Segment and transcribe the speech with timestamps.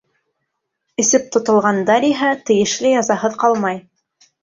[1.03, 3.83] Эсеп тотолғандар иһә тейешле язаһыҙ ҡалмай.